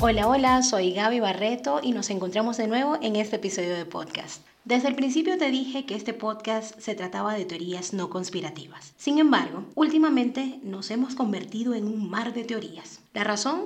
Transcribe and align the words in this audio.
Hola, 0.00 0.28
hola, 0.28 0.62
soy 0.62 0.92
Gaby 0.92 1.18
Barreto 1.18 1.80
y 1.82 1.90
nos 1.90 2.08
encontramos 2.10 2.56
de 2.56 2.68
nuevo 2.68 2.96
en 3.02 3.16
este 3.16 3.34
episodio 3.34 3.74
de 3.74 3.84
podcast. 3.84 4.46
Desde 4.64 4.86
el 4.86 4.94
principio 4.94 5.36
te 5.38 5.50
dije 5.50 5.86
que 5.86 5.96
este 5.96 6.14
podcast 6.14 6.78
se 6.78 6.94
trataba 6.94 7.34
de 7.34 7.44
teorías 7.44 7.92
no 7.92 8.08
conspirativas. 8.08 8.94
Sin 8.96 9.18
embargo, 9.18 9.64
últimamente 9.74 10.60
nos 10.62 10.92
hemos 10.92 11.16
convertido 11.16 11.74
en 11.74 11.88
un 11.88 12.08
mar 12.08 12.32
de 12.32 12.44
teorías. 12.44 13.00
¿La 13.12 13.24
razón? 13.24 13.62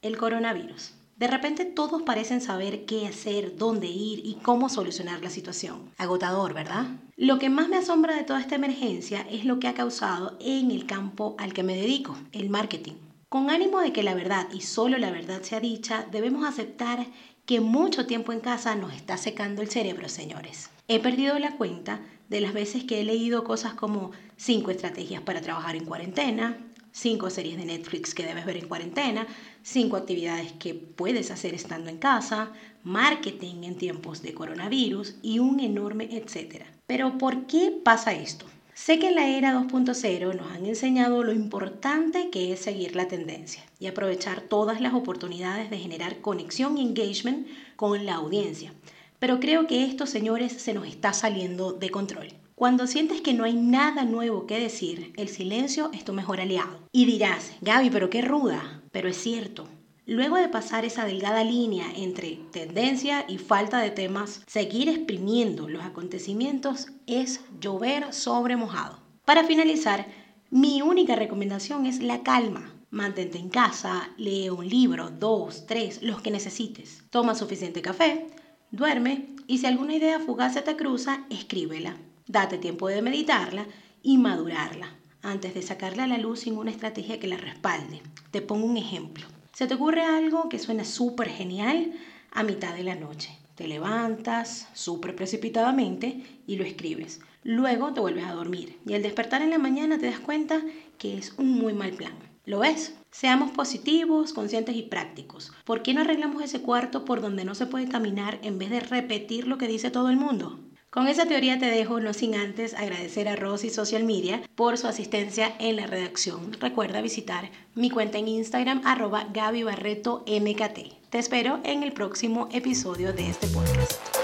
El 0.00 0.16
coronavirus. 0.16 0.94
De 1.18 1.26
repente 1.26 1.66
todos 1.66 2.00
parecen 2.00 2.40
saber 2.40 2.86
qué 2.86 3.06
hacer, 3.06 3.58
dónde 3.58 3.88
ir 3.88 4.24
y 4.24 4.38
cómo 4.40 4.70
solucionar 4.70 5.22
la 5.22 5.28
situación. 5.28 5.90
Agotador, 5.98 6.54
¿verdad? 6.54 6.86
Lo 7.18 7.38
que 7.38 7.50
más 7.50 7.68
me 7.68 7.76
asombra 7.76 8.16
de 8.16 8.24
toda 8.24 8.40
esta 8.40 8.54
emergencia 8.54 9.26
es 9.30 9.44
lo 9.44 9.60
que 9.60 9.68
ha 9.68 9.74
causado 9.74 10.38
en 10.40 10.70
el 10.70 10.86
campo 10.86 11.36
al 11.38 11.52
que 11.52 11.62
me 11.62 11.76
dedico, 11.76 12.16
el 12.32 12.48
marketing. 12.48 12.94
Con 13.36 13.50
ánimo 13.50 13.80
de 13.80 13.92
que 13.92 14.02
la 14.02 14.14
verdad 14.14 14.48
y 14.50 14.62
solo 14.62 14.96
la 14.96 15.10
verdad 15.10 15.42
sea 15.42 15.60
dicha, 15.60 16.06
debemos 16.10 16.48
aceptar 16.48 17.06
que 17.44 17.60
mucho 17.60 18.06
tiempo 18.06 18.32
en 18.32 18.40
casa 18.40 18.74
nos 18.76 18.94
está 18.94 19.18
secando 19.18 19.60
el 19.60 19.68
cerebro, 19.68 20.08
señores. 20.08 20.70
He 20.88 21.00
perdido 21.00 21.38
la 21.38 21.54
cuenta 21.58 22.00
de 22.30 22.40
las 22.40 22.54
veces 22.54 22.84
que 22.84 22.98
he 22.98 23.04
leído 23.04 23.44
cosas 23.44 23.74
como 23.74 24.12
5 24.38 24.70
estrategias 24.70 25.20
para 25.20 25.42
trabajar 25.42 25.76
en 25.76 25.84
cuarentena, 25.84 26.56
5 26.92 27.28
series 27.28 27.58
de 27.58 27.66
Netflix 27.66 28.14
que 28.14 28.24
debes 28.24 28.46
ver 28.46 28.56
en 28.56 28.68
cuarentena, 28.68 29.26
5 29.62 29.98
actividades 29.98 30.52
que 30.54 30.72
puedes 30.72 31.30
hacer 31.30 31.52
estando 31.52 31.90
en 31.90 31.98
casa, 31.98 32.52
marketing 32.84 33.64
en 33.64 33.76
tiempos 33.76 34.22
de 34.22 34.32
coronavirus 34.32 35.16
y 35.20 35.40
un 35.40 35.60
enorme 35.60 36.08
etcétera. 36.10 36.72
Pero 36.86 37.18
¿por 37.18 37.46
qué 37.46 37.70
pasa 37.84 38.14
esto? 38.14 38.46
Sé 38.76 38.98
que 38.98 39.08
en 39.08 39.14
la 39.14 39.26
era 39.26 39.54
2.0 39.54 40.36
nos 40.36 40.52
han 40.52 40.66
enseñado 40.66 41.24
lo 41.24 41.32
importante 41.32 42.28
que 42.28 42.52
es 42.52 42.60
seguir 42.60 42.94
la 42.94 43.08
tendencia 43.08 43.64
y 43.80 43.86
aprovechar 43.86 44.42
todas 44.42 44.82
las 44.82 44.92
oportunidades 44.92 45.70
de 45.70 45.78
generar 45.78 46.20
conexión 46.20 46.76
y 46.76 46.82
engagement 46.82 47.46
con 47.76 48.04
la 48.04 48.16
audiencia. 48.16 48.74
Pero 49.18 49.40
creo 49.40 49.66
que 49.66 49.86
esto, 49.86 50.04
señores, 50.04 50.52
se 50.52 50.74
nos 50.74 50.86
está 50.86 51.14
saliendo 51.14 51.72
de 51.72 51.88
control. 51.88 52.28
Cuando 52.54 52.86
sientes 52.86 53.22
que 53.22 53.32
no 53.32 53.44
hay 53.44 53.54
nada 53.54 54.04
nuevo 54.04 54.46
que 54.46 54.60
decir, 54.60 55.14
el 55.16 55.28
silencio 55.30 55.88
es 55.94 56.04
tu 56.04 56.12
mejor 56.12 56.42
aliado. 56.42 56.86
Y 56.92 57.06
dirás, 57.06 57.52
Gaby, 57.62 57.88
pero 57.88 58.10
qué 58.10 58.20
ruda. 58.20 58.82
Pero 58.92 59.08
es 59.08 59.16
cierto, 59.16 59.66
Luego 60.08 60.36
de 60.36 60.48
pasar 60.48 60.84
esa 60.84 61.04
delgada 61.04 61.42
línea 61.42 61.86
entre 61.96 62.38
tendencia 62.52 63.24
y 63.26 63.38
falta 63.38 63.80
de 63.80 63.90
temas, 63.90 64.42
seguir 64.46 64.88
exprimiendo 64.88 65.68
los 65.68 65.82
acontecimientos 65.82 66.86
es 67.08 67.40
llover 67.60 68.14
sobre 68.14 68.56
mojado. 68.56 69.00
Para 69.24 69.42
finalizar, 69.42 70.06
mi 70.48 70.80
única 70.80 71.16
recomendación 71.16 71.86
es 71.86 72.00
la 72.00 72.22
calma. 72.22 72.72
Mantente 72.90 73.38
en 73.38 73.48
casa, 73.48 74.10
lee 74.16 74.48
un 74.48 74.68
libro, 74.68 75.10
dos, 75.10 75.66
tres, 75.66 76.00
los 76.04 76.22
que 76.22 76.30
necesites. 76.30 77.02
Toma 77.10 77.34
suficiente 77.34 77.82
café, 77.82 78.28
duerme 78.70 79.34
y 79.48 79.58
si 79.58 79.66
alguna 79.66 79.96
idea 79.96 80.20
fugaz 80.20 80.54
se 80.54 80.62
te 80.62 80.76
cruza, 80.76 81.26
escríbela. 81.30 81.96
Date 82.28 82.58
tiempo 82.58 82.86
de 82.86 83.02
meditarla 83.02 83.66
y 84.04 84.18
madurarla 84.18 84.88
antes 85.22 85.52
de 85.54 85.62
sacarla 85.62 86.04
a 86.04 86.06
la 86.06 86.18
luz 86.18 86.40
sin 86.40 86.56
una 86.56 86.70
estrategia 86.70 87.18
que 87.18 87.26
la 87.26 87.38
respalde. 87.38 88.02
Te 88.30 88.40
pongo 88.40 88.66
un 88.66 88.76
ejemplo. 88.76 89.26
Se 89.56 89.66
te 89.66 89.72
ocurre 89.72 90.02
algo 90.02 90.50
que 90.50 90.58
suena 90.58 90.84
súper 90.84 91.30
genial 91.30 91.94
a 92.30 92.42
mitad 92.42 92.74
de 92.74 92.84
la 92.84 92.94
noche. 92.94 93.38
Te 93.54 93.66
levantas 93.66 94.68
súper 94.74 95.16
precipitadamente 95.16 96.42
y 96.46 96.56
lo 96.56 96.64
escribes. 96.64 97.20
Luego 97.42 97.94
te 97.94 98.00
vuelves 98.00 98.26
a 98.26 98.34
dormir 98.34 98.78
y 98.84 98.92
al 98.92 99.02
despertar 99.02 99.40
en 99.40 99.48
la 99.48 99.56
mañana 99.56 99.96
te 99.96 100.10
das 100.10 100.20
cuenta 100.20 100.60
que 100.98 101.16
es 101.16 101.32
un 101.38 101.52
muy 101.52 101.72
mal 101.72 101.92
plan. 101.92 102.12
¿Lo 102.44 102.58
ves? 102.58 102.98
Seamos 103.10 103.50
positivos, 103.50 104.34
conscientes 104.34 104.76
y 104.76 104.82
prácticos. 104.82 105.54
¿Por 105.64 105.82
qué 105.82 105.94
no 105.94 106.02
arreglamos 106.02 106.42
ese 106.42 106.60
cuarto 106.60 107.06
por 107.06 107.22
donde 107.22 107.46
no 107.46 107.54
se 107.54 107.64
puede 107.64 107.88
caminar 107.88 108.38
en 108.42 108.58
vez 108.58 108.68
de 108.68 108.80
repetir 108.80 109.46
lo 109.46 109.56
que 109.56 109.68
dice 109.68 109.90
todo 109.90 110.10
el 110.10 110.18
mundo? 110.18 110.60
Con 110.96 111.08
esa 111.08 111.26
teoría 111.26 111.58
te 111.58 111.66
dejo, 111.66 112.00
no 112.00 112.14
sin 112.14 112.34
antes 112.34 112.72
agradecer 112.72 113.28
a 113.28 113.36
Rosy 113.36 113.68
Social 113.68 114.02
Media 114.02 114.40
por 114.54 114.78
su 114.78 114.86
asistencia 114.86 115.54
en 115.58 115.76
la 115.76 115.86
redacción. 115.86 116.54
Recuerda 116.54 117.02
visitar 117.02 117.50
mi 117.74 117.90
cuenta 117.90 118.16
en 118.16 118.28
Instagram 118.28 118.80
arroba 118.82 119.28
Gaby 119.30 119.62
Barreto 119.62 120.24
MKT. 120.26 121.10
Te 121.10 121.18
espero 121.18 121.60
en 121.64 121.82
el 121.82 121.92
próximo 121.92 122.48
episodio 122.50 123.12
de 123.12 123.28
este 123.28 123.46
podcast. 123.48 124.15